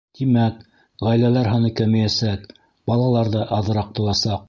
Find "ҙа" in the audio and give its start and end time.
3.37-3.49